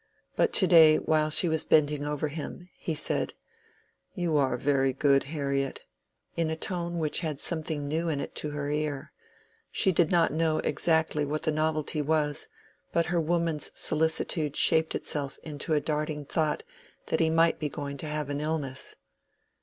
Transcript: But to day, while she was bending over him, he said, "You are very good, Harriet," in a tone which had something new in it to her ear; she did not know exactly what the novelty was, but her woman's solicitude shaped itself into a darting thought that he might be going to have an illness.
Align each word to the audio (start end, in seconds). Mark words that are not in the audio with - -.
But 0.35 0.51
to 0.53 0.65
day, 0.65 0.97
while 0.97 1.29
she 1.29 1.47
was 1.47 1.63
bending 1.63 2.03
over 2.07 2.27
him, 2.29 2.67
he 2.75 2.95
said, 2.95 3.35
"You 4.15 4.35
are 4.35 4.57
very 4.57 4.93
good, 4.93 5.25
Harriet," 5.25 5.83
in 6.35 6.49
a 6.49 6.55
tone 6.55 6.97
which 6.97 7.19
had 7.19 7.39
something 7.39 7.87
new 7.87 8.09
in 8.09 8.19
it 8.19 8.33
to 8.37 8.49
her 8.49 8.67
ear; 8.71 9.11
she 9.71 9.91
did 9.91 10.09
not 10.09 10.33
know 10.33 10.57
exactly 10.63 11.23
what 11.23 11.43
the 11.43 11.51
novelty 11.51 12.01
was, 12.01 12.47
but 12.91 13.05
her 13.13 13.21
woman's 13.21 13.69
solicitude 13.79 14.55
shaped 14.55 14.95
itself 14.95 15.37
into 15.43 15.75
a 15.75 15.79
darting 15.79 16.25
thought 16.25 16.63
that 17.09 17.19
he 17.19 17.29
might 17.29 17.59
be 17.59 17.69
going 17.69 17.97
to 17.97 18.07
have 18.07 18.31
an 18.31 18.41
illness. 18.41 18.95